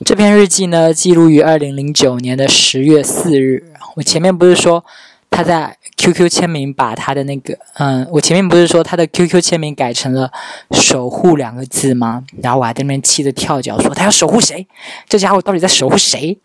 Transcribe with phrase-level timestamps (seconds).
[0.00, 3.72] 这篇日记呢，记录于二零零九年的十月四日。
[3.94, 4.84] 我前面不是说
[5.30, 10.32] 他在 QQ 签名把他的那个，嗯，我前面不是说他的 QQ 签名改成了
[10.74, 12.24] “守护”两个字吗？
[12.42, 14.66] 然后我还在那边气得跳脚，说他要守护谁？
[15.08, 16.36] 这家伙到底在守护谁？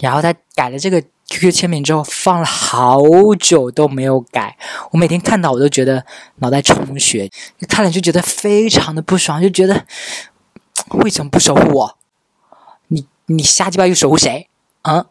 [0.00, 3.02] 然后他改了这个 QQ 签名之后，放了好
[3.38, 4.56] 久都没有改。
[4.92, 6.06] 我每天看到我都觉得
[6.36, 7.30] 脑袋充血，
[7.68, 9.84] 看了就觉得非常的不爽，就觉得
[10.96, 11.98] 为什么不守护我？
[13.26, 14.48] 你你瞎鸡巴又守护谁？
[14.82, 15.06] 啊！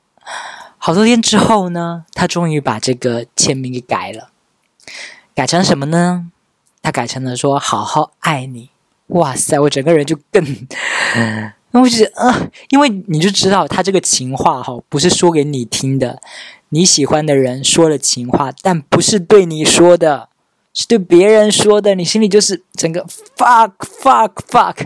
[0.77, 4.29] 好多天之后呢，他终于把这个签名给改了，
[5.33, 6.29] 改成什么呢？
[6.81, 8.69] 他改成了说“好好爱你”。
[9.07, 10.43] 哇塞，我整个人就更……
[11.71, 16.21] 那我就觉得，呃，因为你就知道他这个情话哈，不是说给你听的，
[16.69, 20.29] 你喜欢的人说了情话，但不是对你说的，
[20.73, 23.05] 是对别人说的，你心里就是整个
[23.37, 24.85] fuck fuck fuck，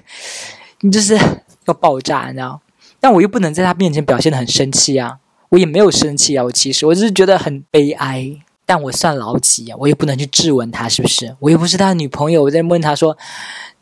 [0.81, 1.19] 你就是
[1.65, 2.61] 要爆炸，你知道？
[3.07, 9.77] 但我又不能在他面前表现的很生气啊，我也没有生气啊，我其实我只是觉得很悲哀，但我算老几啊？
[9.79, 11.33] 我也不能去质问他是不是？
[11.39, 13.17] 我又不是他的女朋友，我在问他说，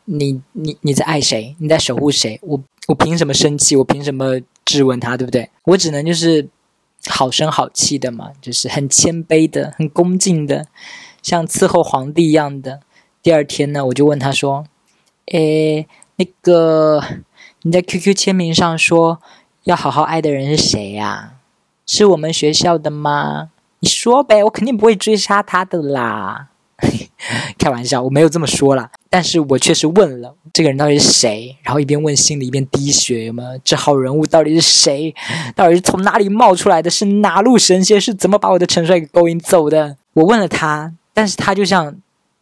[0.04, 1.56] 你你你在爱谁？
[1.58, 2.38] 你在守护谁？
[2.44, 2.62] 我。
[2.86, 3.74] 我凭什么生气？
[3.74, 5.50] 我凭什么质问他，对不对？
[5.64, 6.48] 我只能就是
[7.08, 10.68] 好声好气的嘛，就是很谦卑的、很恭敬的，
[11.20, 12.78] 像伺候皇帝一样的。
[13.24, 14.64] 第二天呢，我就问他说
[15.32, 17.02] ：“诶，那个
[17.66, 19.20] 你在 QQ 签名上说
[19.64, 21.32] 要好好爱的人是谁呀？
[21.84, 23.50] 是我们学校的吗？
[23.80, 26.50] 你说呗，我肯定不会追杀他的啦。
[27.58, 28.92] 开玩笑，我没有这么说啦。
[29.10, 35.12] 但是我确实问了这个人到底是谁，然后一边问心里一边滴血，有没有这号人物到底是谁？
[35.56, 36.88] 到底是从哪里冒出来的？
[36.88, 38.00] 是哪路神仙？
[38.00, 39.96] 是怎么把我的陈帅给勾引走的？
[40.12, 41.96] 我问了他，但是他就像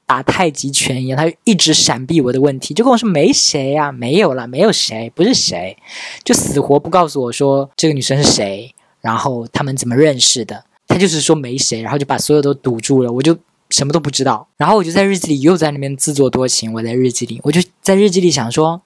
[0.06, 5.76] 打太极拳一样，他就一直闪避我的问题，就跟我说没谁呀，没有了，没有谁，不是谁，
[6.22, 10.64] 就死活不告诉我说这个女生是谁，然后他们怎么认识的？
[10.86, 13.36] 他就是说没谁，然后就把所有都堵住了，我就。
[13.70, 16.72] 什么都不知道，然后我就在日记里又在那边自作多情。
[16.74, 18.80] 我在日记里，我就在日记里想说，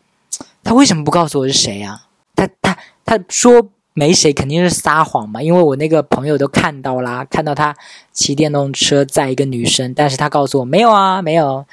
[0.62, 2.04] 他为什么不告诉我是谁呀？
[2.34, 3.68] 他他他说
[3.98, 5.42] 没谁，肯定是撒谎嘛。
[5.42, 7.74] 因为我那个朋友都看到啦，看到他
[8.12, 11.66] 骑电动车载一个女生，但是他告诉我没有啊，没有。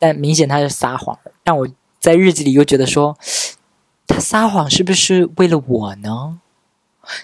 [0.00, 1.16] 但明显他是撒谎。
[1.44, 1.68] 但我
[2.00, 3.16] 在日记里又觉得说，
[4.08, 6.40] 他撒谎是不是为了我呢？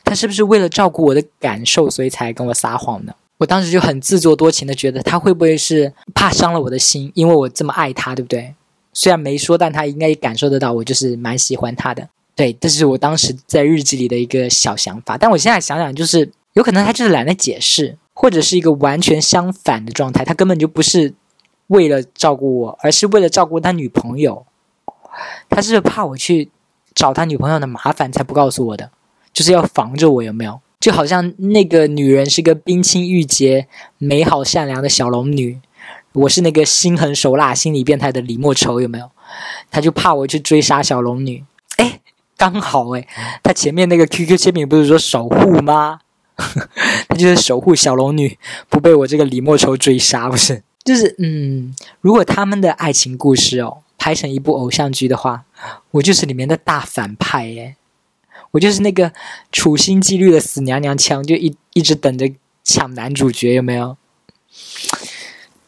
[0.04, 3.12] 他是不是为了照顾我的感受，所以才跟我撒谎呢？
[3.38, 8.54] 我当时就很自作多情的觉得他会不会是怕伤了我的心，因为我这么爱他，对不对？
[8.92, 12.08] 虽然没说，但他应该也感受得到我就是蛮喜欢他的。
[12.36, 15.16] 对，这是我当时在日记里的一个小想法。
[15.16, 21.14] 但我现在想想，就是有可能他就是懒得解释，或者是一个完全相反的状态，他根本就不是
[21.68, 24.44] 为了照顾我，而是为了照顾他女朋友。
[25.48, 26.50] 他是怕我去
[26.92, 28.90] 找他女朋友的麻烦才不告诉我的，
[29.32, 30.60] 就是要防着我，有没有？
[30.80, 35.60] 就好像那个女人是个冰清玉洁、美好善良的小龙女，
[36.12, 39.08] 我是那个心狠手辣、心理变态的李莫愁，有没有？
[39.70, 41.44] 他就怕我去追杀小龙女。
[42.44, 43.08] 刚好哎，
[43.42, 46.00] 他前面那个 QQ 签名不是说守护吗？
[47.08, 48.36] 他就是守护小龙女
[48.68, 50.62] 不被我这个李莫愁追杀，不是？
[50.84, 55.44] 就是嗯，如果他们的爱情故事哦拍成一部偶像剧的话，
[55.92, 57.76] 我就是里面的大反派耶。
[58.50, 59.10] 我就是那个
[59.50, 62.30] 处心积虑的死娘娘腔，就一一直等着
[62.62, 63.96] 抢男主角，有没有？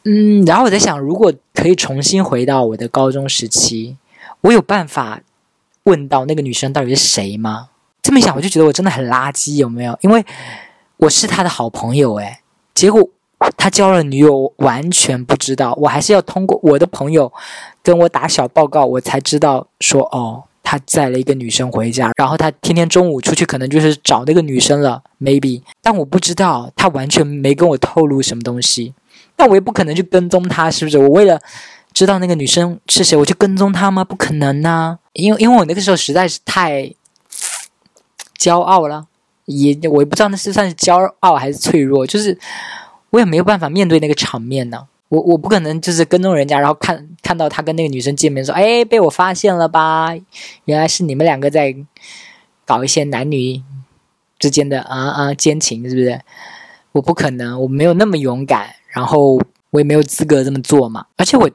[0.03, 3.97] 嗯，然后我在想，如果可以重新回到我的高中时期，
[4.41, 5.21] 我有办法
[5.87, 7.69] 问到那个女生到底是谁吗？
[8.03, 9.97] 这么一想，我就觉得我真的很垃圾，有没有？
[10.01, 10.23] 因为
[10.97, 12.39] 我是他的好朋友，诶，
[12.73, 13.01] 结果
[13.57, 17.31] 他交了女友，完全不知道，我还是要通过我的朋友
[17.81, 20.43] 跟我打小报告，我才知道说哦。
[20.69, 25.61] 他载了一个女生回家，然后他天天中午出去，可能就是找那个女生了，maybe。
[25.81, 28.93] 但我不知道，他完全没跟我透露什么东西。
[29.37, 30.97] 那我也不可能去跟踪他，是不是？
[30.97, 31.39] 我为了
[31.93, 34.03] 知道那个女生是谁，我就跟踪她吗？
[34.03, 34.99] 不可能呐！
[35.13, 36.93] 因为因为我那个时候实在是太
[38.37, 39.07] 骄傲了，
[39.45, 42.37] 也我也不知道那是算是骄傲还是脆弱，就是
[43.09, 44.87] 我也没有办法面对那个场面呢。
[45.09, 50.13] 我我不可能就是跟踪人家，然后看看到他跟那个女生见面，说：“哎，被我发现了吧？
[50.65, 51.73] 原来是你们两个在
[52.65, 53.63] 搞一些男女
[54.37, 56.19] 之间的啊啊奸情，是不是？”
[56.91, 61.05] 我不可能，我没有那么勇敢，然后我也没有资格这么做嘛。
[61.15, 61.49] 而且我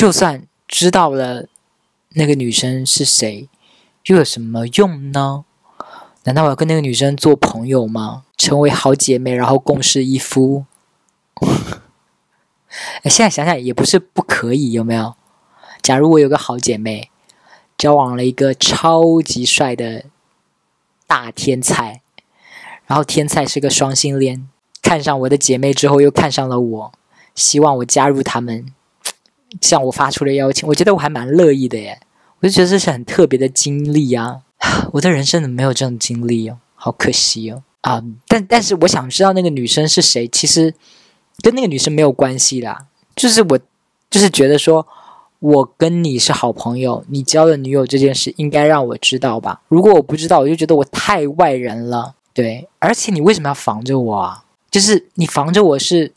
[0.00, 1.44] 就算知道了
[2.14, 3.50] 那个女生是谁，
[4.06, 5.44] 又有什么用呢？
[6.24, 8.24] 难道我要跟那个女生做朋友吗？
[8.38, 10.64] 成为好姐妹，然后共侍一夫？
[13.04, 15.16] 现在想想也不是不可以，有没有？
[15.82, 17.10] 假如我有个好姐妹，
[17.76, 20.06] 交往了一个超级帅的
[21.06, 22.00] 大天才，
[22.86, 24.48] 然后天才是个双性恋，
[24.80, 26.92] 看上我的姐妹之后又看上了我，
[27.34, 28.72] 希望我加入他们，
[29.60, 30.68] 向我发出了邀请。
[30.68, 31.98] 我觉得我还蛮乐意的耶，
[32.40, 34.40] 我就觉得这是很特别的经历啊！
[34.92, 36.58] 我的人生怎么没有这种经历哦？
[36.74, 37.62] 好可惜哦！
[37.82, 40.74] 啊，但但是我想知道那个女生是谁，其实
[41.42, 42.86] 跟那个女生没有关系啦，
[43.16, 43.58] 就是我
[44.10, 44.86] 就是觉得说。
[45.40, 49.62] 我跟你是好朋友，你交了女友这件事应该让我知道吧？
[49.68, 52.14] 如果我不知道，我就觉得我太外人了。
[52.34, 54.44] 对，而且你为什么要防着我啊？
[54.70, 56.12] 就是你防着我是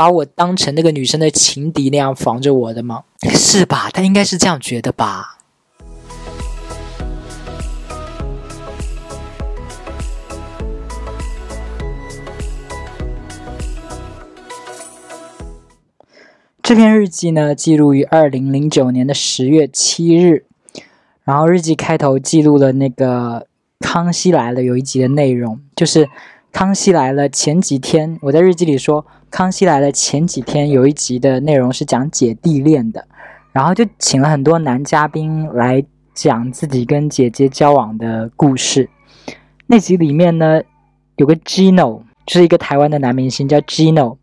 [0.00, 3.04] 把我当成那个女生的情敌那样防着我的吗？
[3.36, 3.90] 是吧？
[3.92, 5.36] 他应该是这样觉得吧。
[16.62, 20.46] 这篇日记呢，记录于二零零九年的十月七日。
[21.24, 23.46] 然后日记开头记录了那个
[23.86, 26.06] 《康熙来了》有一集的内容，就是
[26.52, 33.06] 《康熙来了》前几天，我在日记里说，《康熙来了》前几天有一集的内容是讲姐弟恋的，
[33.52, 38.88] 然后就请了很多男嘉宾来讲自己跟姐姐交往的故事。
[39.66, 40.60] 那集里面呢，
[41.16, 44.16] 有个 Gino，就是一个台湾的男明星，叫 Gino，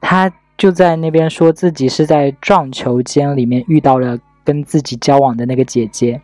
[0.00, 0.32] 他。
[0.58, 6.18] 就在那边说自己是在撞球间里面遇到了跟自己交往的那个姐姐。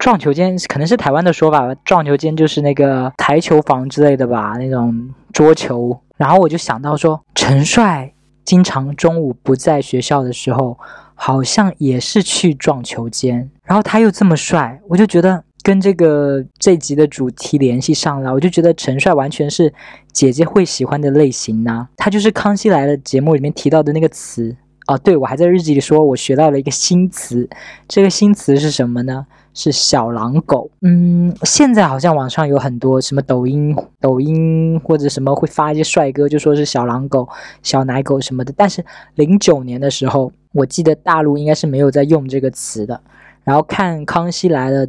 [0.00, 5.96] 撞球间可能是台湾的说法吧，撞球间就是那个台球房之类的吧，那种桌球。
[6.16, 8.12] 然后我就想到说，陈帅
[8.44, 10.78] 经常中午不在学校的时候，
[11.14, 13.50] 好像也是去撞球间。
[13.62, 15.44] 然后他又这么帅，我就觉得。
[15.62, 19.70] 跟这个这集的主题联系上了，我就觉得陈帅完全是
[20.10, 21.86] 姐姐会喜欢的类型呢。
[21.98, 24.56] 他就是《康熙来了》节目里面提到的那个词
[24.86, 24.96] 哦。
[24.96, 27.46] 对，我还在日记里说，我学到了一个新词。
[27.86, 29.26] 这个新词是什么呢？
[29.54, 30.70] 是小狼狗。
[30.82, 37.28] 嗯，现在好像网上有很多什么抖音、抖音或者什么会发一些帅哥，就说是小狼狗、
[37.62, 38.52] 小奶狗什么的。
[38.56, 43.00] 但是零九年的时候，我记得大陆应该是没有在用这个词的。
[43.44, 44.86] 然后看《康熙来了》。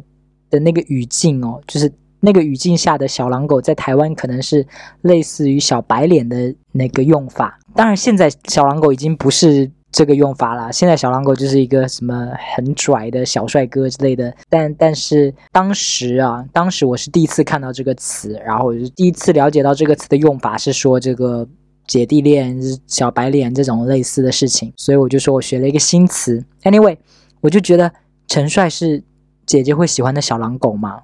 [0.52, 4.66] 的那个语境哦，就是那个语境下的小狼狗，在台湾可能是
[5.00, 7.58] 类似于小白脸的那个用法。
[7.74, 10.72] 当然，现在小狼狗已经不是这个用法了。
[10.72, 14.34] 现在小狼狗就是一个什么很拽的小帅哥之类的。
[14.48, 21.46] 但但是当时啊，当时我是第一次看到这个词，然后我就第一次了解到这个词的用法是说这个
[21.86, 22.58] 姐弟恋、
[22.88, 24.72] 小白脸这种类似的事情。
[24.76, 26.44] 所以我就说我学了一个新词。
[26.62, 26.96] Anyway，
[27.40, 27.92] 我就觉得
[28.26, 29.04] 陈帅是。
[29.44, 31.00] 姐姐会喜欢的小狼狗嘛？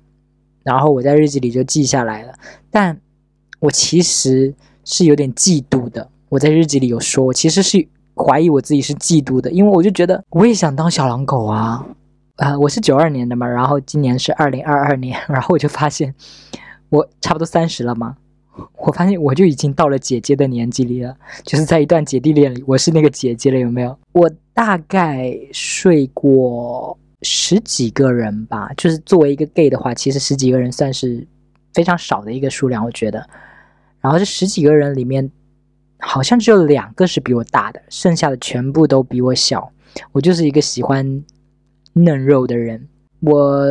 [0.62, 2.32] 然后我在日记里就记下来了，
[2.70, 2.98] 但
[3.58, 6.08] 我其实是有点嫉妒的。
[6.28, 7.84] 我在日记里有说，我其实是
[8.18, 11.86] 怀疑我自己是嫉妒的，因为我就觉得我也想当小狼狗啊！
[12.36, 16.14] 啊，我是九二年的嘛，然后今年是二零二二年， 然后我就发现
[16.90, 18.16] 我差不多三十了嘛，
[18.76, 23.98] 我发现我就已经到了姐姐的年纪里了，就是在一段姐弟恋里，我是那个姐姐了，有没有？
[24.12, 26.98] 我大概睡过。
[27.22, 31.26] 十几个人吧，就是作为一个 gay 的话，其实十几个人算是
[31.74, 33.18] 非常少的一个数量，我觉得。
[34.00, 35.28] 然后这十几个人里面，
[35.98, 39.70] 好像只有两个是比我大的，剩下的全部都比我小。
[40.12, 41.24] 我就是一个喜欢
[41.92, 42.86] 嫩肉的人。
[43.20, 43.64] 我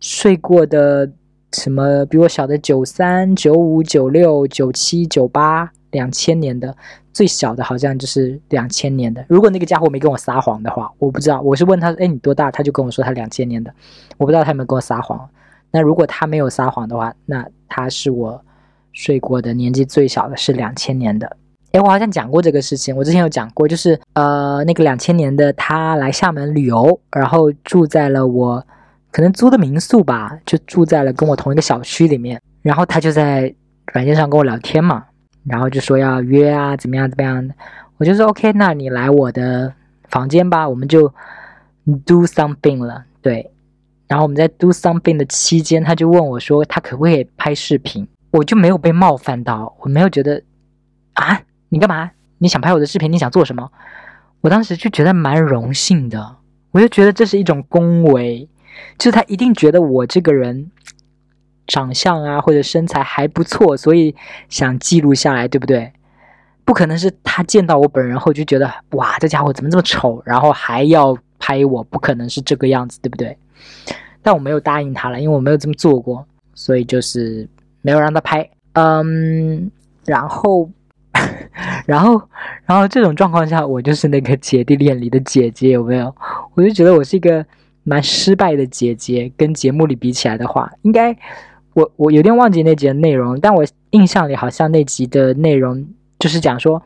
[0.00, 1.10] 睡过的
[1.52, 5.70] 什么比我小的九三、九五、九六、九七、九八。
[5.90, 6.76] 两千年的
[7.12, 9.24] 最小的，好像就是两千年的。
[9.28, 11.40] 如果那个家伙没跟我撒谎的话，我不知道。
[11.40, 12.50] 我是问他，哎，你多大？
[12.50, 13.72] 他就跟我说他两千年的。
[14.16, 15.30] 我不知道他有没有跟我撒谎。
[15.70, 18.44] 那如果他没有撒谎的话，那他是我
[18.92, 21.36] 睡过的年纪最小的，是两千年的。
[21.74, 22.94] 哎，我好像讲过这个事情。
[22.94, 28.64] 我之前有讲过，就是呃，那个两千年的他来厦门旅游，然后住在了我
[29.10, 32.40] 可能租的民宿吧，就住在了跟我同一个小区里面。
[32.62, 33.52] 然后他就在
[33.92, 35.04] 软件上跟我聊天嘛。
[35.42, 37.50] 然后就说要约啊，怎么样怎么样，
[37.96, 39.74] 我就说 OK，那你来我的
[40.08, 41.12] 房间吧，我们就
[42.06, 43.50] do something 了，对。
[44.06, 48.06] 然后我们在 do something 的期间，他就问我说，他可不可以拍视频？
[48.30, 50.40] 我就没有被冒犯到，我没有觉得
[51.14, 51.40] 啊，
[51.74, 52.12] 你干嘛？
[52.38, 53.10] 你想拍我的视频？
[53.10, 53.68] 你想做什么？
[54.42, 56.36] 我当时就觉得蛮荣幸的，
[56.70, 58.48] 我就觉得这是一种恭维，
[58.96, 60.70] 就是他一定觉得我这个人。
[61.66, 64.14] 长相啊，或者身材还不错，所以
[64.50, 65.90] 想记录下来，对不对？
[66.62, 71.82] 不可能是他见到我本人后就觉得哇，这家伙怎么这么丑，然后还要拍我？
[71.84, 73.34] 不可能是这个样子，对不对？
[74.20, 77.48] 但我没有答应他了，因为我没有这么做过，所以就是
[77.80, 78.46] 没有让他拍。
[78.74, 79.70] 嗯，
[80.04, 80.68] 然后，
[81.86, 82.20] 然后，
[82.64, 86.14] 然后这种状况下，我就是那个姐弟恋里的姐姐，有没有？
[86.54, 87.44] 我就觉得我是一个
[87.84, 91.16] 蛮失败的姐姐，跟节目里比起来的话，应该
[91.74, 95.86] 我我有点忘记那集的内容，但我印象里好像那集的内容
[96.18, 96.82] 就是讲说，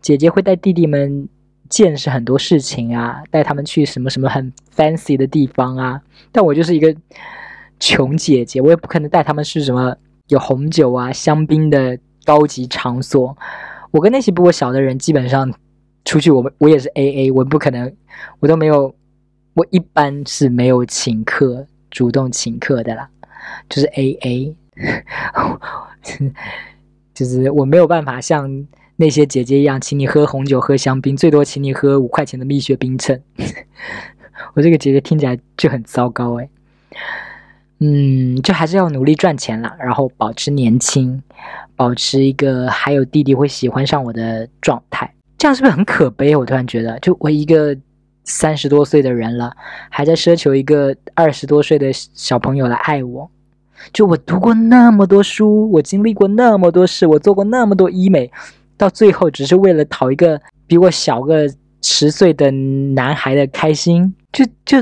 [0.00, 1.28] 姐姐会带弟弟们
[1.68, 6.00] 见识很多事情啊，带他们去什么什么很 fancy 的地方啊，
[6.30, 6.94] 但我就是一个
[7.78, 9.96] 穷姐姐，我也不可能带他们去什么
[10.28, 13.36] 有红酒啊、香槟的高级场所。
[13.90, 15.52] 我跟那些比我小的人基本上
[16.04, 17.94] 出去，我们我也是 A A，我不可能，
[18.40, 18.94] 我都没有。
[19.54, 23.10] 我一般是没有请客，主动请客的啦，
[23.68, 24.56] 就是 A A，
[27.12, 33.20] 就是我没有办法像那些姐姐一样，请你喝红酒、喝香槟，最多请你喝五块钱的蜜雪冰城。
[34.54, 36.48] 我这个姐姐听起来就很糟糕哎，
[37.80, 41.22] 嗯，就还是要努力赚钱啦，然后保持年轻，
[41.74, 46.36] 保持一个还有弟弟会喜欢上我的状态，这样是不是很可悲？
[46.36, 47.76] 我突然觉得，就我一个。
[48.22, 49.52] 三十多岁的人了，
[49.88, 53.28] 还在奢求一个二十多岁的小朋友来爱我。
[53.92, 58.30] 就我读过那么多书，我经历过那么多事，我做过那么多医美，
[58.76, 64.76] 到最后只是为了讨一个比我小个十岁的男孩的开心，就就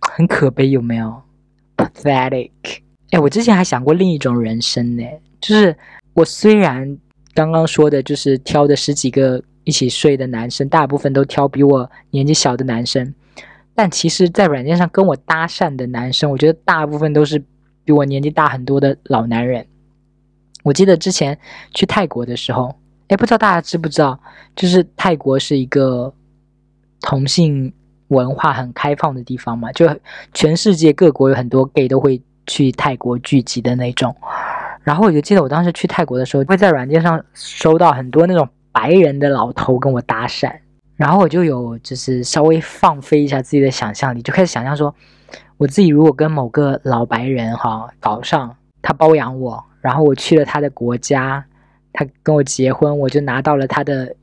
[0.00, 1.20] 很可悲，有没有
[1.84, 2.50] ？Pathetic。
[3.10, 5.04] 哎，我之前还想过另一种人生呢，
[5.40, 5.76] 就是
[6.14, 6.98] 我虽然
[7.34, 9.42] 刚刚说的就是挑的十几个。
[9.64, 13.14] 一起睡的男生，大部分都挑比我年纪小的男生，
[13.74, 17.38] 但其实，在软件上跟我搭讪的男生，我觉得大部分都是
[17.84, 19.64] 比我年纪大很多的老男人。
[20.64, 21.38] 我记得之前
[21.72, 22.74] 去泰国的时候，
[23.08, 24.18] 哎，不知道大家知不知道，
[24.56, 26.12] 就是泰国是一个
[27.02, 27.72] 同性
[28.10, 29.90] 文化很开放的地方嘛，就
[30.32, 34.14] 全世界各国有很多 gay 都会去泰国聚集的那种。
[34.84, 38.48] 然后我就记得我当时去泰国的时候，会在软件上收到很多那种。
[38.72, 40.54] 白人的老头跟我搭讪，
[40.94, 44.94] 然后我就有就是稍微放飞一下自己的想象力，就开始想象说，
[45.56, 51.44] 我自己如果跟某个老白人哈搞上，他包养我，然后我去了他的国家，
[51.92, 54.14] 他跟我结婚，我就拿到了他的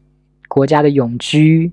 [0.47, 1.69] 国家的永居，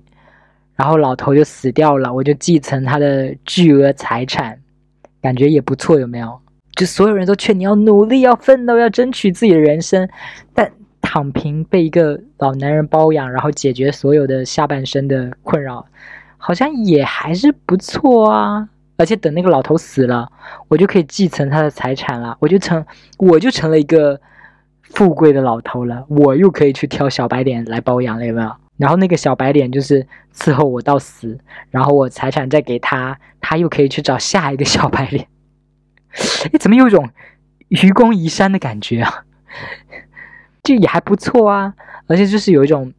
[0.75, 4.59] 然后老头就死掉了，我就继承他的巨额财产，
[5.21, 6.39] 感觉也不错，有没有？
[6.75, 10.09] 就所有人都劝你要努力，要奋斗，要争取自己的人生，
[10.53, 10.71] 但。
[11.07, 15.85] 躺平被一个老男人包养，然后解决所有的下半生的困扰，
[16.35, 18.67] 好像也还是不错啊！
[18.97, 20.27] 而且等那个老头死了，
[20.67, 22.83] 我就可以继承他的财产了，我就成
[23.19, 24.19] 我就成了一个
[24.81, 28.51] 富贵的老头了，我又可以去挑小白脸来包养了，有没有？
[28.77, 31.39] 然后那个小白脸就是伺候我到死，
[31.71, 35.27] 然后我财产再给他，他又可以去找下一个小白脸。
[36.51, 37.09] 哎，怎么有一种
[37.69, 39.25] 愚公移山的感觉啊？
[40.63, 41.73] 就也还不错啊，
[42.07, 42.91] 而且就是有一种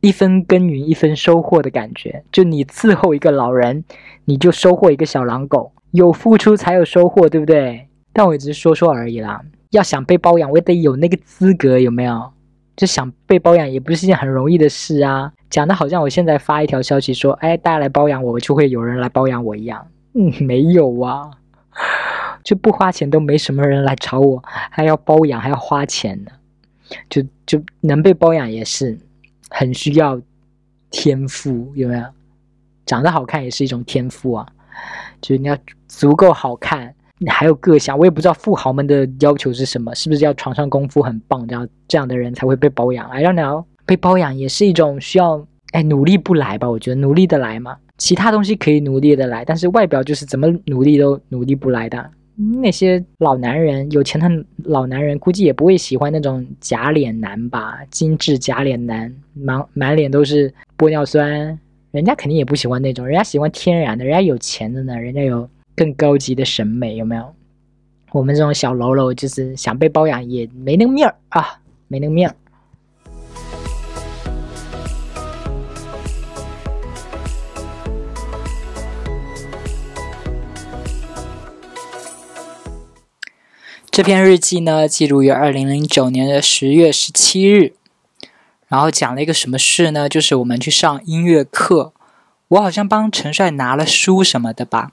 [0.00, 2.24] 一分耕耘一分收获的感觉。
[2.32, 3.84] 就你伺候一个老人，
[4.24, 7.88] 你就收获一个小狼狗，有付出才有收获，对不对？
[8.12, 9.40] 但我只是说说而已啦。
[9.70, 12.32] 要想被包养，我也得有那个资格，有没有？
[12.80, 15.30] 就想被包养也不是件很容易的事啊。
[15.50, 19.86] 讲的好像我现在发一条消息说，哎，大家来包养我，就会有人来包养我一样。
[20.14, 21.30] 嗯，没有啊，
[22.42, 26.30] 就不花钱都没什么人来找我，还要包养还要花钱呢。
[27.10, 28.98] 就就能被包养也是
[29.50, 30.18] 很需要
[30.90, 32.04] 天赋，有没有？
[32.86, 34.46] 长得好看也是一种天赋啊！
[35.20, 36.94] 就是你要足够好看，
[37.28, 37.98] 还有各项。
[37.98, 43.64] 我也不知道富豪们的要求是什么，是不是要床上功夫很棒，这样这样的人才会被包养？I don't know。
[43.86, 46.70] 被包养也是一种需要，哎，努力不来吧？
[46.70, 52.10] 我觉得努力的来嘛，其他东西可以努力的来，但是外表就是怎么努力都努力不来的。
[52.62, 57.80] 那些老男人，有钱的老男人，估计也不会喜欢那种假脸男吧？
[57.90, 61.58] 精致假脸男，满满脸都是玻尿酸，
[61.90, 65.46] 人家肯定也不喜欢那种，人家喜欢天然的，人家有钱的呢，人家有
[65.80, 67.34] 更高级的审美，有没有？
[68.12, 71.58] 我们这种小喽啰，就是想被包养也没那个命儿啊，
[71.88, 72.36] 没那个命儿。
[83.90, 87.72] 这篇日记呢，记录于二零零九年的十月十七日，
[88.68, 90.10] 然后讲了一个什么事呢？
[90.10, 91.94] 就是我们去上音乐课，
[92.48, 94.92] 我好像帮陈帅拿了书什么的吧。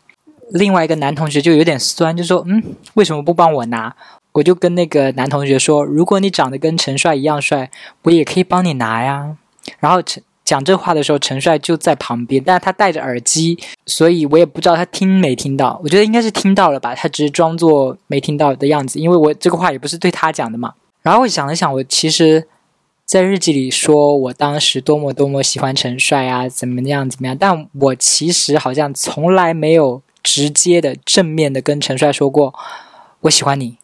[0.52, 2.64] 另外一个男同学就有点酸，就说：“嗯，
[2.96, 3.96] 为什么不帮我拿？”
[4.34, 7.70] 我就跟那个男同学说：“如果你长得跟陈帅一样帅，
[8.04, 9.36] 我也可以帮你拿呀。”
[9.80, 10.24] 然后陈。
[10.48, 15.78] 讲这话的时候，陈帅就在旁边，但是他戴着耳机，所以我也不知道他听没听到。
[15.84, 20.74] 我觉得应该是听到了吧，他只是装作没听到的样子，因为我这个话也不是对他讲的嘛。
[21.02, 22.48] 然后我想了想，我其实，
[23.04, 32.54] 在日记里说我当时多么多么喜欢陈帅啊，怎么样怎么样，但我其实好像从来没有直接的、正面的跟陈帅说过
[33.24, 33.78] “我喜欢你，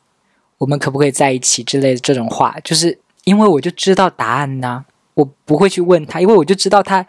[0.57, 4.83] 我们可不可以在一起”之类的这种话，就是因为我就知道答案呢，
[5.13, 7.07] 我不会去问他，因为我就知道他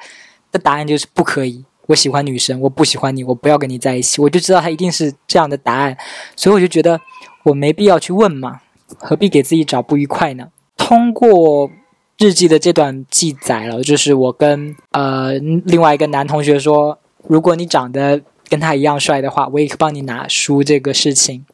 [0.53, 1.65] 的答案就是不可以。
[1.89, 5.97] 我喜欢女生，我不喜欢你，我不要跟你在一起，我就知道他一定是这样的答案，
[6.37, 7.01] 所以我就觉得
[7.43, 8.61] 我没必要去问嘛，
[8.99, 10.49] 何必给自己找不愉快呢？
[10.77, 11.71] 通过
[12.19, 15.33] 日记的这段记载了，就是我跟呃
[15.65, 21.45] 另外一个男同学说，如果你长得跟他一样帅的话，我也可以帮你拿书这个事情，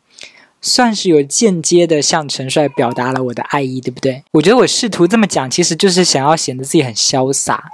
[0.60, 4.22] 算是有间接的向陈帅表达了我的爱意，对不对？
[4.32, 7.70] 我觉得我试图这么讲，其实就是想要显得自己很潇洒，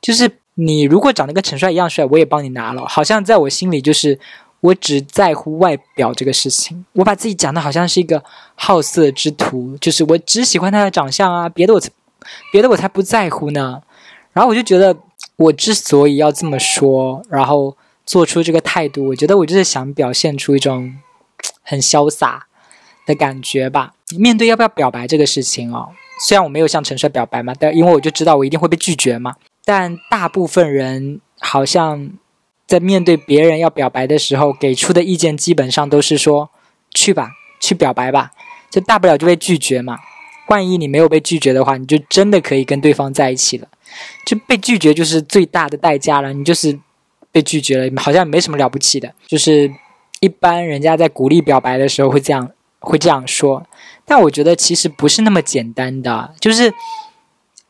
[0.00, 0.30] 就是。
[0.56, 2.86] 你如果长得跟陈帅一样帅，我也帮你拿了。
[2.86, 4.20] 好像在我心里，就是
[4.60, 6.84] 我只在乎外表这个事情。
[6.92, 8.22] 我把自己讲的好像是一个
[8.54, 11.88] 好色之徒，就是我只喜欢他的长相啊，别的我才
[12.52, 13.80] 别的我才不在乎呢。
[14.34, 14.94] 然后我就觉得，
[15.36, 20.94] 我之所以要这么说，然后做出这个态度，我觉得我就是想表现出一种
[21.62, 22.46] 很潇洒
[23.06, 23.94] 的感觉吧。
[24.18, 25.88] 面对要不要表白这个事情哦，
[26.26, 29.34] 虽然我没有向陈帅表白嘛，但因为我就知道我一定会被拒绝嘛。
[29.64, 32.10] 但大部分人好像
[32.66, 36.50] 在面对别人要表白的时候，给出的意见基本上都是说
[36.92, 37.30] ：“去吧，
[37.60, 38.32] 去表白吧，
[38.70, 39.98] 就大不了就被拒绝嘛。
[40.48, 43.68] 万一你没有被拒绝的话，你就真的可以跟对方在一起了。
[44.26, 46.78] 就被拒绝就是最大的代价了，你就是
[47.32, 49.12] 被拒绝了，好像没什么了不起的。
[49.26, 49.68] 就是
[50.20, 52.48] 一般人家在鼓励表白的时候会这样
[52.78, 53.66] 会这样说，
[54.04, 56.72] 但我觉得其实不是那么简单的，就是。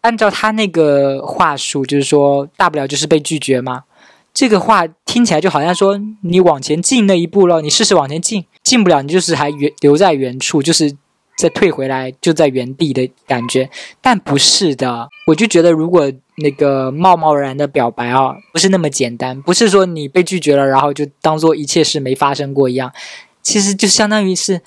[0.02, 3.84] 按照他那个话术，就是说，大不了就是被拒绝嘛。
[4.34, 10.96] 这个话听起来就好像说，你往前进那一步了，你试试往前进，进不了，你就是还原留在原处，就是
[11.42, 13.68] 再退回来就在原地的感觉。
[14.00, 22.92] 但不是的，我就觉得，如果那个贸贸然的表白啊，不是那么简单，不是说你被拒绝了，然后就当做一切事没发生过一样，
[23.42, 24.60] 其实就相当于是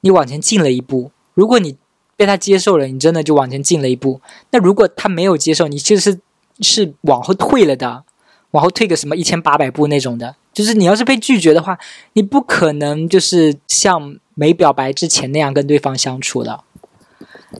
[0.00, 1.10] 你往前进了一步。
[1.34, 1.76] 如果你
[2.16, 4.22] 被他接受了，你真的就往前进了一步。
[4.50, 6.18] 那如果他没有接受，你其实
[6.60, 8.04] 是往后退了的，
[8.52, 10.36] 往后退个什么一千八百步那种的。
[10.54, 11.78] 就是你要是被拒绝的话，
[12.14, 16.60] 你不可能就是像没表白之前那样跟对方相处的。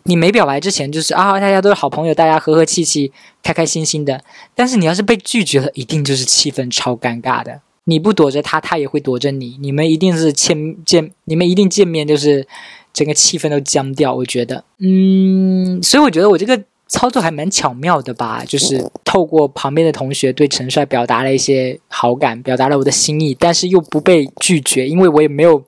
[0.04, 4.22] 你没表白之前就是啊，大家都是好朋友，大家和和气气、开开心心的。
[4.54, 7.60] 但是你要是被拒绝了，一定就是气氛超尴尬的。
[7.84, 9.58] 你不躲着他，他也会躲着你。
[9.60, 12.46] 你们一定是见见，你们一定见面就是。
[12.94, 25.64] 整个气氛都僵掉，我觉得，嗯，所以我觉得我这个操作还蛮巧妙的吧，就是透过旁边的同学对陈帅表达了一些好感，表达了我的心意，但是又不被拒绝，因为我也没有，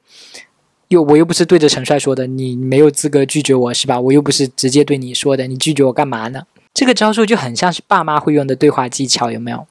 [0.88, 4.00] 又我又不是对着陈帅说的，你没有资格拒绝我是吧？
[4.00, 6.42] 我又不是直接对你说的，你拒绝我干嘛呢？
[6.72, 9.66] 这个招数就很像是爸妈会用的对话技巧，有没有？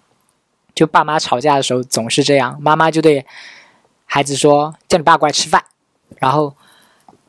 [0.74, 3.26] 就爸妈吵架的时候总是这样，妈妈就对
[4.06, 5.64] 孩子说：“叫你爸过来吃饭。”
[6.20, 6.54] 然后。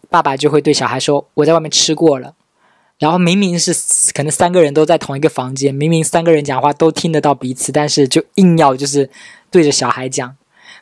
[0.09, 2.33] 爸爸就会对小孩说：“我在外面吃过了。”
[2.99, 3.73] 然后明明是
[4.15, 9.11] 可能三个人都在同一个房间，明明三个人讲话都听得到彼此，但是就硬要就是
[9.51, 10.37] 对着小孩讲。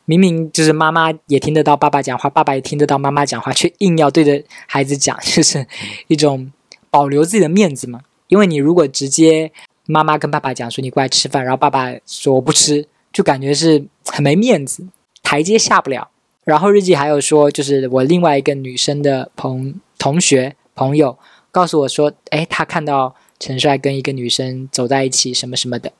[0.07, 5.67] 明明就是妈妈也听得到爸爸讲话，爸爸也听得到妈妈讲话，却硬要对着孩子讲， 就是
[6.09, 6.53] 一种
[6.91, 8.01] 保留自己的面子嘛。
[8.29, 9.51] 因为你如果直接
[9.87, 14.87] 妈妈跟爸爸讲说你过来吃饭，然后爸爸说我不吃，就感觉是很没面子，
[15.23, 16.11] 台阶下不了。
[16.45, 21.19] 然后日记还有说，就是我另外一个女生的朋同学朋友
[21.55, 25.93] 告诉我说，哎，他看到陈帅跟一个女生走在一起，什么什么的，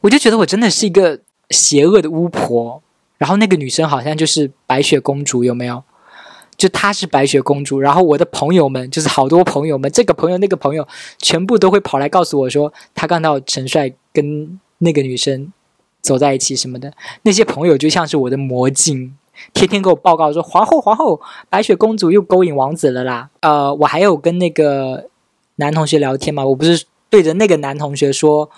[0.00, 2.82] 我就觉得我真的是一个邪恶的巫婆。
[3.18, 5.84] 然后那个女生好像就是白雪公主，有没有？
[6.56, 15.52] 就她是白雪公主，然后我的朋友们就是好多朋友们，这个朋友那个朋友全部都会跑来告诉我说，他看到陈帅跟那个女生
[16.00, 16.90] 走在一起什么的。
[17.22, 19.14] 那些朋友就像是我的魔镜。
[19.52, 23.30] 天天给我报告说皇后皇后，白雪公主又勾引王子了啦。
[23.40, 25.06] 呃，我还有跟那个
[25.56, 28.50] 男同学聊天嘛，我不是对着那个男同学说，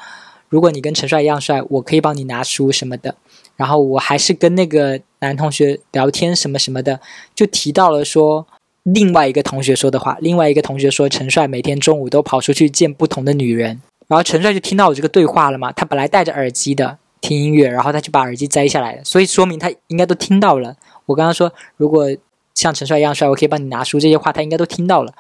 [0.49, 3.15] 如果你跟陈帅一样帅，我可以帮你拿书什么的。
[3.57, 7.01] 然后我还是跟那个男同学聊天什么什么的，
[7.35, 8.47] 就提到了说
[8.83, 10.19] 另外一个同学说的话。
[10.21, 15.73] 另外一个同学说陈帅每天中午都跑出去见不同的女人，然后陈帅就听到我这个对话了嘛。
[15.73, 16.99] 他本来戴着耳机的。
[17.27, 20.77] 听音乐，然后他就把耳机摘下来了，所以说明他应该都听到了。
[21.07, 22.07] 我刚刚说，如果
[22.55, 25.13] 像陈帅一样帅，我可以帮你拿书，这些话他应该都听到了。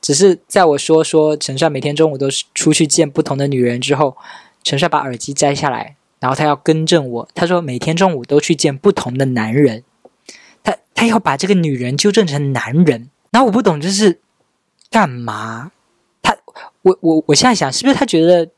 [0.00, 4.16] 只是在我说说陈帅每天中午都是出去见不同的女人之后，
[4.64, 9.84] 陈帅把耳机摘下来，然后他要更正我，他说每天中午都去见不同的男人，
[10.64, 13.10] 他他要把这个女人纠正成男人。
[13.30, 14.20] 那我不懂这是
[14.90, 15.70] 干嘛？
[16.22, 16.36] 他
[16.82, 18.50] 我我我现在想，是不是他觉得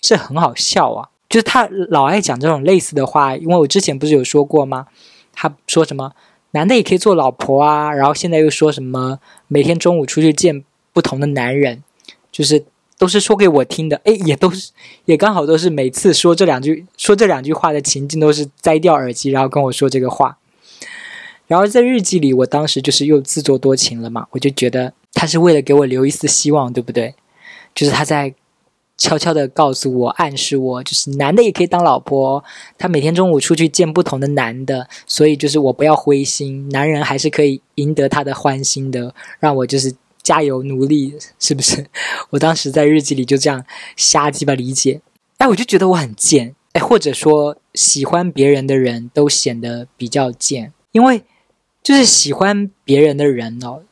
[0.00, 1.10] 这很好笑啊？
[1.28, 4.86] 就是他老爱讲这种类似的话，因为我之前不是有说过吗？
[5.32, 6.12] 他说什么
[6.52, 11.82] 男的也可以做老婆啊，然后现在又说什么每天中午出去见不同的男人，
[12.32, 12.64] 就是
[12.96, 14.00] 都是说给我听的。
[14.04, 14.70] 哎，也都是，
[15.04, 20.38] 也刚好都是每次说这两句说这两句话的情境都是摘掉耳机，然后跟我说这个话。
[21.46, 27.14] 然后在日记里，我当时就是又自作多情了嘛，我就觉得他是为了给我留一丝希望，对不对？
[27.74, 28.34] 就是他在
[28.96, 32.42] 悄悄的告诉我、暗示我，就是男的也可以当老婆。
[32.78, 39.14] 他每天中午出去见不同的男的，所以就是我不要灰心，男人还是可以赢得他的欢心的。
[39.38, 41.86] 让我就是加油努力，是不是？
[42.30, 43.64] 我当时在日记里就这样
[43.96, 45.00] 瞎鸡巴理解。
[45.38, 51.22] 哎，我就觉得我很贱，哎，或者说喜欢别人的人都显得比较贱，因为。
[51.82, 53.82] 就是喜欢别人的人哦，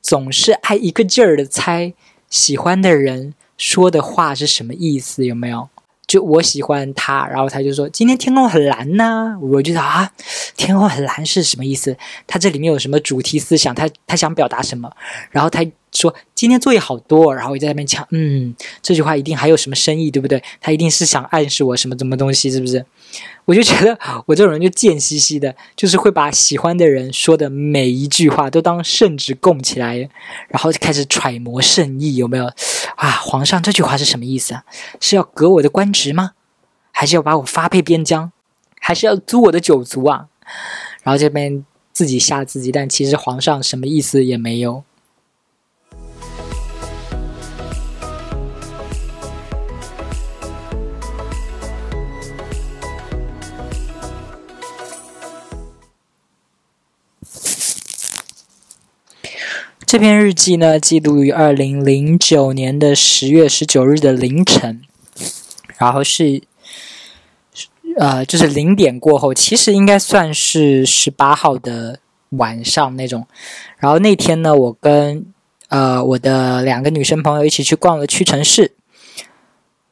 [0.00, 1.92] 总是爱一个劲儿的猜
[2.30, 5.68] 喜欢的人说的话是什么意思，有没有？
[6.06, 10.08] 就我喜欢他，然后他就说今天天空很蓝呐，我觉得啊，
[10.56, 11.96] 天空很蓝是什么意思？
[12.28, 13.74] 他这里面有什么主题思想？
[13.74, 14.90] 他他想表达什么？
[15.30, 15.64] 然后他。
[15.92, 20.42] 说今天作业好多，然后我在那边讲，嗯，这句话一定还有什么深意，对不对？
[20.60, 22.84] 他一定是想暗示我什么什么东西，是不是？
[23.46, 29.96] 我就觉得我这种人就贱兮兮的，就是会把喜欢的人说的每一句话都当圣旨供起来，
[30.48, 32.52] 然后就开始揣摩圣意，有没有？
[33.06, 34.64] 啊，皇上这句话是什么意思啊？
[35.00, 36.32] 是要革我的官职吗？
[36.90, 38.32] 还是要把我发配边疆？
[38.80, 40.26] 还是要诛我的九族啊？
[41.04, 44.82] 然后这边自己吓自己，但其实皇上什么意思也没有。
[59.96, 64.82] 这篇日记呢，记录于二零零九年的十月十九日的凌晨，
[65.78, 66.42] 然后是，
[67.96, 73.26] 呃，就是零点过后，其实应该算是十八号的晚上那种。
[73.78, 75.24] 然后那天呢，我跟
[75.68, 78.72] 呃我的两个女生朋友一起去逛了屈臣氏，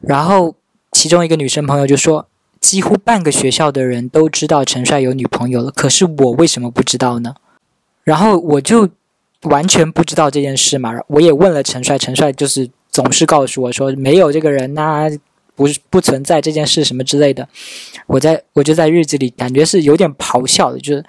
[0.01, 0.55] 然后
[0.93, 2.29] 其中一个女生朋友就说，
[2.61, 7.37] 几乎半个学校的人都知道陈帅有女朋友了，可是我为什么不知道呢？
[8.03, 8.91] 然后我就。
[9.45, 10.93] 完全不知道这件事嘛？
[11.09, 15.09] 我也问了陈帅，陈帅就是总是告诉我说没有这个人呐，
[15.55, 17.47] 不不存在这件事什么之类的。
[18.07, 21.05] 我在我就在日记里感觉是有点咆哮的，就是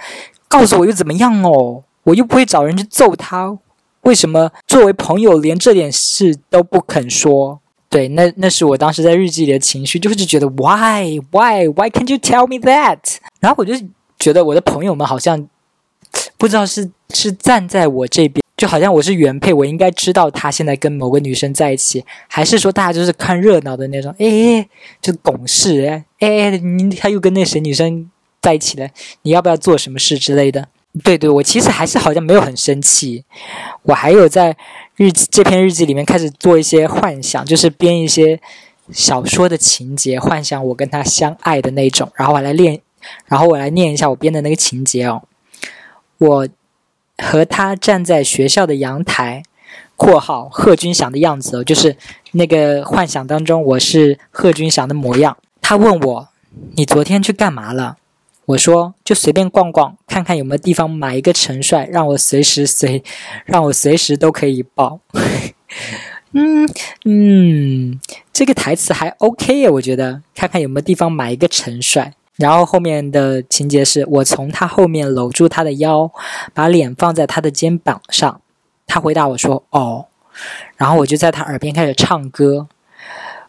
[0.48, 1.84] 告诉我又怎么样哦？
[2.04, 3.58] 我又不会找人去揍他，
[4.02, 7.60] 为什么作为朋友连这点事都不肯说？
[7.90, 13.00] 对，那那是我当时在日记里的情绪，就是觉得 Why Why Why can't you tell me that？
[13.40, 13.74] 然后我就
[14.20, 15.48] 觉得我的朋友们好像。
[16.38, 24.14] 不知道是是站在我这边，就好像我是原配，我应该知道他现在跟某个女生在一起，还是说大家就是看热闹的那种？
[24.20, 24.68] 哎，
[25.02, 28.10] 就拱事，哎哎，你他又跟那谁女生
[28.42, 28.90] 在一起了，
[29.24, 30.68] 你要不要做什么事之类的？
[31.04, 33.26] 对对，我其实还是好像没有很生气，
[33.84, 34.56] 我还有在
[34.96, 38.40] 日记这篇日记里面开始做一些幻想，就是编一些
[38.92, 42.80] 小说的情节，幻想我跟他相爱的那种，然后我来练，
[43.26, 45.22] 然后我来念一下我编的那个情节哦。
[46.18, 46.48] 我
[47.18, 49.44] 和他站在学校的阳台
[49.96, 51.96] （括号贺军翔的样子哦），就是
[52.32, 55.38] 那个幻想当中我是贺军翔的模样。
[55.62, 56.30] 他问我
[56.76, 57.98] ：“你昨天去干嘛了？”
[58.48, 63.04] 我说：“就随便逛逛，看看有没有地方买一个陈帅，让我随时随，
[63.46, 65.00] 让我随时都可以抱。
[66.38, 66.70] ”嗯
[67.06, 68.00] 嗯，
[68.34, 70.22] 这个台词还 OK 呀，我觉得。
[70.36, 72.14] 看看有没有地方买一个陈帅。
[72.38, 76.12] 然后后面的情节是我从他后面搂住他的腰，
[76.54, 78.42] 把脸放在他的肩膀上。
[78.86, 80.08] 他回答我说：“哦。”
[80.76, 82.68] 然后我就在他耳边开始唱歌。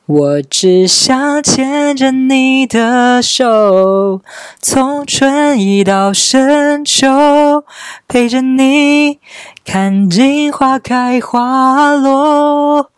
[0.06, 4.22] 我只想牵着你的手，
[4.60, 7.64] 从春意到深秋，
[8.06, 9.18] 陪着你
[9.64, 12.92] 看尽花开花落。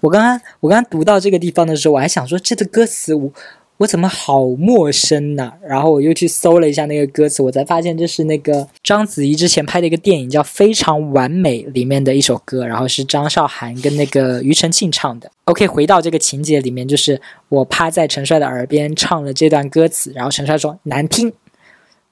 [0.00, 3.30] 我刚刚我刚刚读到这个地方的时候，我还想说这个歌词我。
[3.78, 5.52] 我怎么好陌生呢？
[5.62, 15.30] 然后我又去搜了一下那个歌词，我才发现这是那个章子怡之前拍的一个电影叫《非常完美》里面的一首歌，然后是张韶涵跟那个庾澄庆唱的。
[15.44, 21.32] OK，回到这个情节里面，就是我趴在陈帅的耳边唱了这段歌词，然后陈帅说难听，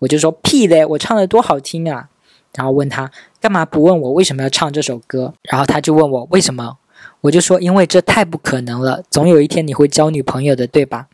[0.00, 2.08] 我就说屁嘞，我唱的多好听啊！
[2.54, 5.32] 然后问他干嘛不问我为什么要唱这首歌？
[5.42, 6.76] 然后他就问我为什么，
[7.22, 11.06] 我就说因为这太不可能了，总有一天你会交女朋友的，对吧？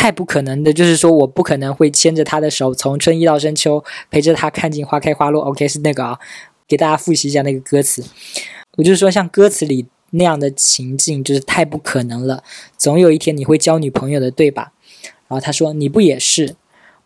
[0.00, 5.42] 太不可能的，就是说我不可能会牵着他的手，从春一到深秋，陪着他看尽花开花落。
[5.42, 6.18] OK，是那个啊，
[6.66, 8.02] 给大家复习一下那个歌词。
[8.78, 12.42] 我就是说，像歌词里那样的情境就是太不可能了，
[12.78, 14.72] 总有一天你会交女朋友的，对吧？
[15.28, 16.56] 然后他说你不也是？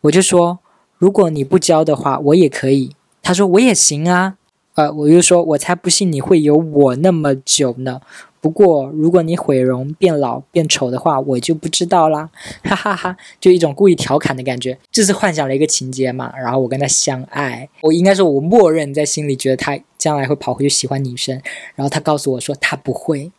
[0.02, 0.60] 我就说
[0.96, 2.94] 如果你不交的话，我也可以。
[3.20, 4.36] 他说我也行啊。
[4.76, 8.00] 呃，我就说我才不信你会有我那么久呢。
[8.44, 12.28] 不过，如果你毁容、变老、变丑的话，我就不知道啦，
[12.62, 13.16] 哈哈哈！
[13.40, 16.30] 就一种故意调侃的感觉，这是幻想了一个情节嘛。
[16.36, 21.40] 然后我跟他相爱，我应该说，我默认在心里觉得他将来会跑回去喜欢女生。
[21.74, 23.32] 然后他告诉我说他不会，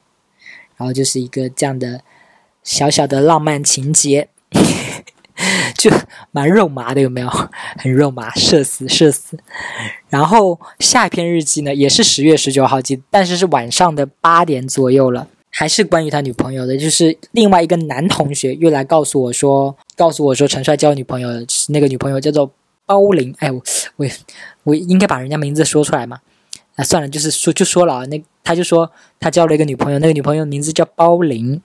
[0.75, 2.01] 然后就是一个这样的
[2.63, 4.29] 小小的浪漫情节。
[5.77, 5.91] 就
[6.31, 7.29] 蛮肉麻的，有没有？
[7.77, 9.37] 很肉麻，社死，社死。
[10.09, 16.77] 然后下一篇日记呢，也是十月十九号记，但是是晚上的八点左右了，还是关于他女朋友的。
[16.77, 21.29] 就是另外一个男同学又来告诉我说，告诉我说陈帅交女朋友，
[21.69, 22.49] 那个女朋友叫做
[22.85, 23.35] 包玲。
[23.39, 23.61] 哎，我
[23.97, 24.07] 我
[24.63, 26.19] 我应该把人家名字说出来吗？
[26.77, 28.05] 啊，算了，就是说就说了啊。
[28.05, 31.61] 那他就说他交了一个女朋友，那个女朋友名字叫包玲。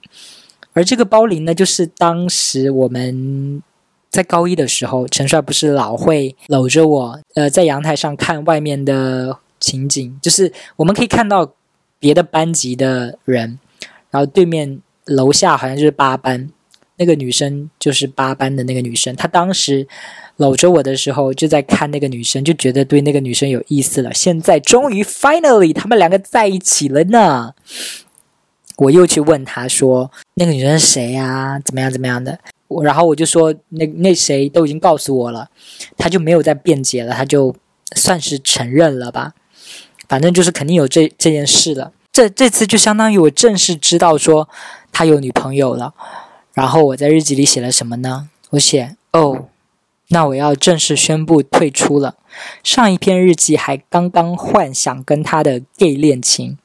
[0.73, 3.61] 而这个包林呢，就是当时我们
[4.09, 11.53] 在高一的时候，陈帅不是老会搂着我，呃，在阳台上看外面的情景，就是我们可以看到
[11.99, 13.59] 别的班级的人，
[14.09, 16.49] 然后对面楼下好像就是八班，
[16.97, 19.87] 那个女生就是八班的那个女生，她当时
[20.37, 24.13] 搂着我的时候就在看那个女生，就觉得对那个女生有意思了。
[24.13, 27.53] 现在终于 finally 他们两个在一起了呢。
[28.81, 31.59] 我又去问他说：“那个女生是谁呀？
[31.63, 35.47] 怎么样怎么样的？”我然后我就说：“那那谁都已经告诉我了。”
[35.95, 37.55] 他就没有再辩解了，他就
[37.95, 39.33] 算是承认了吧。
[40.09, 41.91] 反正就是肯定有这这件事了。
[42.11, 44.49] 这这次就相当于我正式知道说
[44.91, 45.93] 他有女朋友了。
[46.53, 48.29] 然后我在日记里写了什么呢？
[48.51, 49.45] 我写：“哦。”
[50.09, 52.15] 那我要正式宣布退出了。
[52.63, 56.57] 上一篇日记还刚刚幻想跟他的 gay 恋情，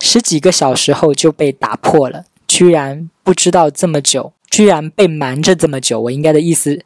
[0.00, 2.24] 十几个小时后就被打破了。
[2.46, 5.98] 居然不知道这么久，居然被瞒着这么久。
[6.00, 6.84] 我应该的意思，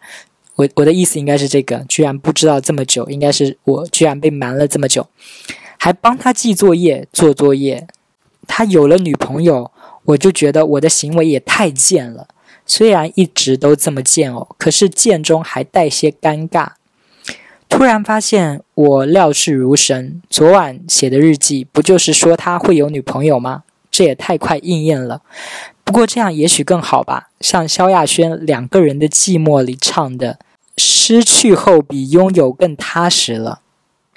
[0.55, 5.09] 我我的意思应该是这个：居然不知道这么久，应该是我居然被瞒了这么久，
[5.77, 7.87] 还帮他记作业、做作业。
[8.47, 9.73] 他有了女朋友，
[10.05, 12.29] 我就觉得我的行为也太贱了。
[12.65, 16.71] 虽然一直都这么贱哦，可是贱中还带些尴尬。
[17.69, 23.65] 突然发现我料事如神，昨晚写的日记不就是说他会有女朋友吗？
[23.91, 25.23] 这也太快应验了。
[25.85, 30.39] 不过这样也许更好吧，像萧亚轩两个人的寂寞里唱的
[30.77, 33.61] ：“失去后比拥有更踏实了。”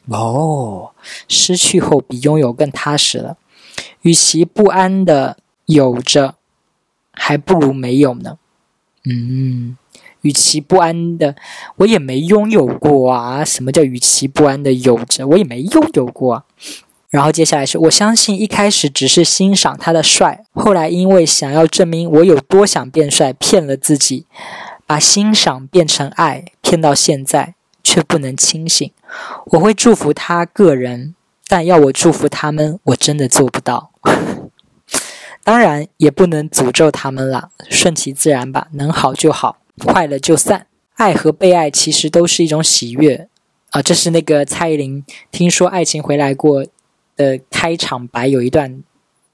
[0.09, 0.91] 哦，
[1.27, 3.38] 失去后比拥有更踏实了。
[4.01, 6.35] 与其不安的有着。
[7.21, 8.38] 还不如没有呢。
[9.03, 9.75] 嗯，
[10.21, 11.36] 与其不安的，
[11.77, 13.43] 我也没拥有过啊。
[13.43, 15.27] 什么叫与其不安的有着？
[15.27, 16.43] 我也没拥有过。
[17.10, 24.25] 然后接下来是我相信一开始只是欣赏他的帅，后来因为想要证明我有多想变帅，骗了自己，
[24.86, 28.91] 把欣赏变成爱，骗到现在却不能清醒。
[29.45, 31.15] 我会祝福他个人，
[31.47, 33.89] 但要我祝福他们，我真的做不到。
[35.43, 40.67] 当然也不能诅咒他们了，顺其自然吧，能好就好，坏了就散。
[40.95, 43.27] 爱和被爱其实都是一种喜悦
[43.69, 43.81] 啊！
[43.81, 46.63] 这是那个蔡依林《听说爱情回来过》
[47.15, 48.83] 的开场白，有一段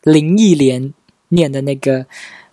[0.03, 0.93] 林忆莲
[1.29, 2.05] 念的那个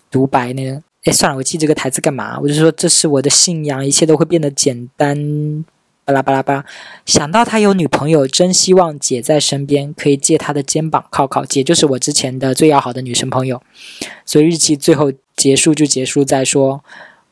[0.09, 0.51] 独白。
[0.53, 2.39] 那个，哎，算了，我记这个台词干嘛？
[2.39, 5.63] 我就说这是我的信仰，一切都会变得简单。
[6.05, 6.65] 巴拉巴拉巴，
[7.05, 11.45] 想到他有女朋友，真希望姐在身边，可以借他的肩膀靠靠。
[11.45, 13.63] 姐就是我之前的最要好的女生朋友，
[14.25, 16.83] 所以日期最后结束就结束在说，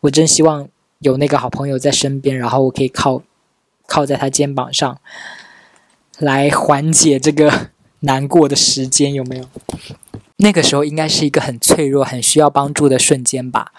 [0.02, 0.68] 我真希望
[1.00, 3.22] 有那个好朋友在身边，然后我可以靠
[3.88, 5.00] 靠在他肩膀上，
[6.18, 7.70] 来缓解这个
[8.02, 9.46] 难过的时间，有没有？
[10.38, 13.72] 那个时候应该是一个很脆弱、很需要帮助的瞬间吧。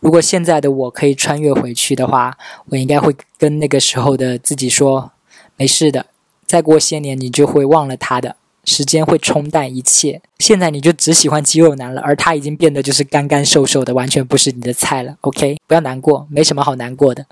[0.00, 2.36] 如果现在的我可以穿越回去的话，
[2.70, 5.12] 我应该会跟那个时候的自己说
[5.56, 6.06] ：“没事的，
[6.44, 10.22] 再过些年你就会忘了他的，时间会冲淡一切。
[10.38, 15.16] 现在你就只喜欢肌肉男了，而他已经变得就是干干瘦瘦的，完全不是你的菜了。
[15.22, 17.26] ”OK，不要难过，没什么好难过的。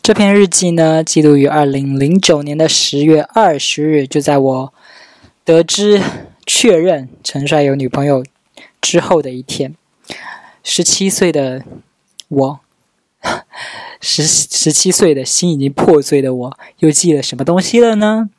[0.00, 4.72] 这篇日记呢，记录于二零零九年的十月二十日，就在我
[5.44, 6.00] 得知
[6.48, 8.24] 确认陈帅有女朋友
[8.80, 9.74] 之后的一天。
[10.64, 11.62] 十七岁的
[12.28, 12.60] 我，
[14.00, 18.30] 十十七岁的心已经破碎的我，又记了什么东西了呢？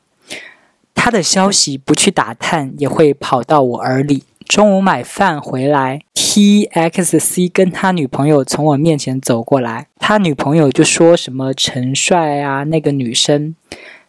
[0.96, 4.24] 他的消息不去打探，也会跑到我耳里。
[4.48, 13.56] 中午买饭回来，TXC 跟他女朋友从我面前走过来，他女朋友就说什么陈帅啊，那个女生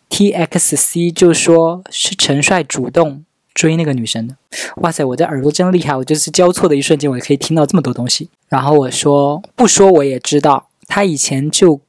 [0.08, 4.36] ，TXC 就说是陈帅主动追那个女生的。
[4.76, 8.28] 哇塞，我的耳朵真厉害，我就是交错的一瞬间，我也可以听到这么多东西。
[8.48, 11.80] 然后我说不说我也知道，他以前就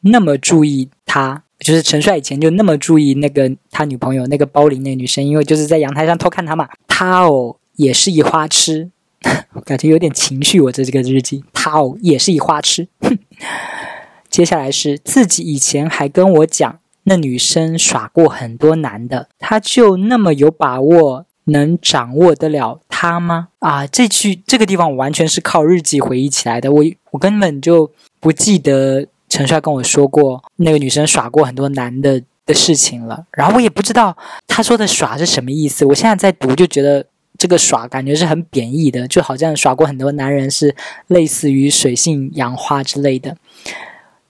[0.00, 1.42] 那么注意他。
[1.60, 6.68] 就是陈帅以前就那么注意那个他女朋友那个包里那女生，因为就是在阳台上偷看他嘛。
[6.86, 8.88] 他哦也是一花痴，
[9.66, 10.60] 感觉有点情绪。
[10.60, 12.86] 我这这个日记，他哦也是一花痴。
[14.30, 16.78] 接下来是自己以前还跟我讲，
[17.08, 23.48] 那女生耍过很多男的，他就那么有把握能掌握得了他吗？
[23.58, 27.90] 啊，这句这个地方我完全是靠日记回忆起来的，我我根本就
[28.20, 29.06] 不记得。
[29.30, 34.16] 陈帅跟我说过，那个女生耍过很多男的的事情了，然后我也不知道
[34.46, 35.84] 他说的耍是什么意思。
[35.84, 37.04] 我现在在读就觉得
[37.36, 40.74] 这个耍感觉是很贬义的，就好像耍过很多男人是
[41.08, 43.36] 类似于水性杨花之类的。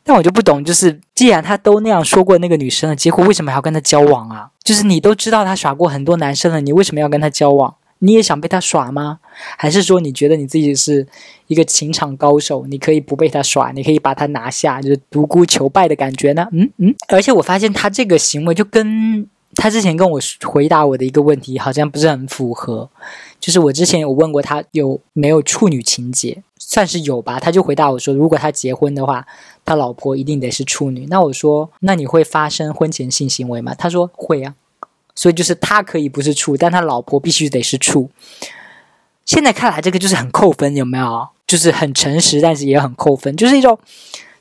[0.09, 4.49] 但我就不懂，就是既然他都那样说过那个女生了，结果为什么还要跟他交往啊？
[4.64, 7.75] 就是你都知道他耍过很多男生了，你为什么要跟他交往？
[7.99, 9.18] 你也想被他耍吗？
[9.59, 11.07] 还是说你觉得你自己是
[11.49, 16.49] 一个情场高手，你可以不被他耍，你可以把他拿下，就是独孤求败的感觉呢？
[16.53, 16.94] 嗯嗯。
[17.09, 22.88] 而且我发现他这个行为就跟他之前跟我回答我的一个问题好像不是很符合。
[23.38, 27.40] 就是我之前有问过他有没有处女情节，算是有吧。
[27.40, 29.26] 他就回答我说，如果他结婚的话，
[29.64, 31.07] 他老婆一定得是处女。
[31.07, 33.74] 那我说，那你会发生婚前性行为吗？
[33.74, 34.54] 他说会啊。
[35.14, 38.11] 所以就是他可以不是处，但他老婆必须得是处。
[39.24, 41.28] 现在看来，这个就是很扣分，有没有？
[41.46, 43.78] 就是很诚实，但是也很扣分，就是一种，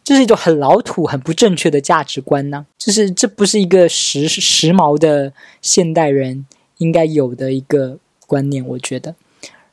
[0.03, 2.65] 就是一种很老土、很不正确的价值观呢。
[2.77, 6.45] 就是这不是一个时时髦的现代人
[6.79, 9.15] 应该有的一个观念，我觉得。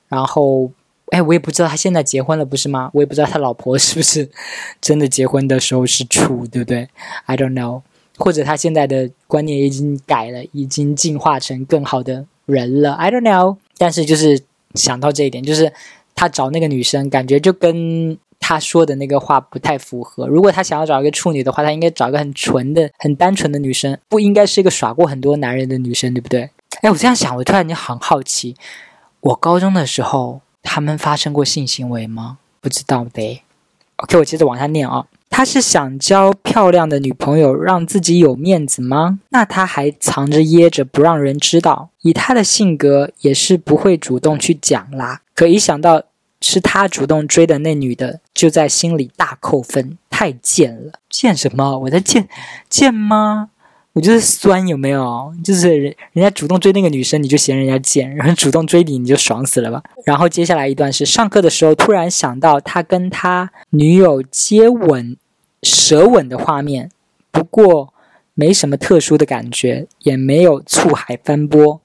[0.08, 0.70] 然后，
[1.14, 2.90] 哎，我也不知道他现在结婚了，不是吗？
[2.92, 4.29] 我也不知道他老婆是不是
[4.83, 6.88] 真的结婚的时候是处，对不对
[7.27, 7.83] ？I don't know。
[8.16, 12.94] 或者他现在的观念已经改了，已经进化成更好的人了。
[12.94, 13.59] I don't know。
[13.79, 14.40] 但是就是
[14.74, 15.72] 想到这一点，就是
[16.16, 20.27] 他找那个女生，感觉就跟他说的那个话不太符合。
[20.27, 26.50] 如果他想要找一个处女的话，他应该找一个很纯的、很单纯的女生，不应该是一个耍过很多男人的女生，对不对？
[26.83, 28.57] 哎，我这样想，我突然间很好奇，
[29.20, 32.38] 我高中的时候他们发生过性行为吗？
[32.61, 33.42] 不知道的。
[33.96, 35.07] OK，我接着往下念啊。
[35.31, 39.18] 他是想交漂亮的女朋友，让自己有面子吗？
[39.31, 45.20] 那他还藏着掖着不让人知道，以他的性格也是不会主动去讲啦。
[45.35, 46.03] 可一想到
[46.40, 50.92] 是他主动追的那女的，就在心里大扣分，太贱了！
[51.11, 51.79] 贱什么？
[51.81, 52.29] 我在贱
[52.68, 53.50] 贱吗？
[53.94, 55.33] 我就是酸，有没有？
[55.44, 59.83] 就是人人家主动追那个女生，你就嫌人家贱；然后主动追你，你就爽死了吧？
[60.04, 65.16] 然后接下来一段是上课的时候，突然想到他跟他女友接吻、
[65.62, 66.90] 舌吻的画面，
[67.30, 67.94] 不过
[68.35, 71.80] 没什么特殊的感觉，也没有醋海翻波。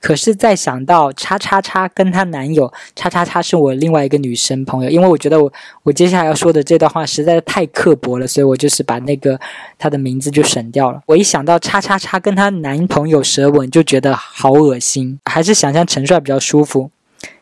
[0.00, 5.52] 可是再想到叉叉叉跟她男友叉叉叉是我另外一个女生朋友，因为我觉得我
[5.84, 9.38] 我接下来要说的这段话实在是太刻薄了，所以我就是把那个
[9.78, 11.00] 她的名字就省掉了。
[11.06, 16.90] 我一想到叉叉叉跟她男朋友舌吻，就觉得好恶心，还是想象陈帅比较舒服。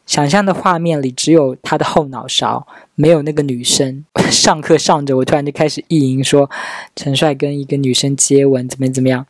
[0.04, 4.04] 想象的画面里只有他的后脑勺，没有那个女生。
[4.30, 6.50] 上课上着，我突然就开始意淫说
[6.94, 9.24] 陈帅跟一个女生接吻怎么怎么样，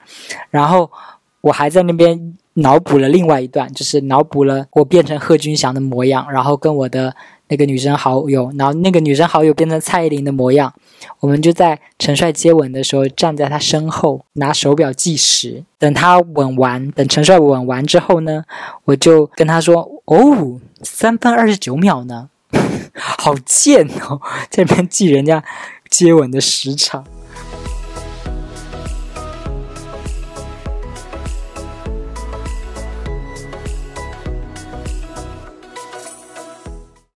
[0.50, 0.90] 然后
[1.42, 2.36] 我还在那边。
[2.54, 7.14] 脑补了另外一段，就是脑补了我变成贺军翔的模样，然后跟我的
[7.48, 10.72] 那个女生好友，然后那个女生好友变成蔡依林的模样，
[11.20, 18.44] 我们就在陈帅接吻的时候站在他身后，拿手表计时，等他吻完，等陈帅吻完之后呢，
[18.84, 22.28] 我就跟他说：“哦，三分二十九秒呢，
[22.94, 25.42] 好贱哦，在那边记人家
[25.88, 27.04] 接吻的时长。”